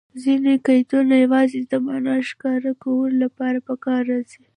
[0.23, 3.61] ځیني قیدونه یوازي د مانا د ښکاره کولو له پاره
[4.09, 4.43] راځي.